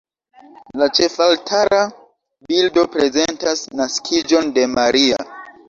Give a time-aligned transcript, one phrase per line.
[0.81, 1.83] La ĉefaltara
[2.53, 5.25] bildo prezentas Naskiĝon de Maria.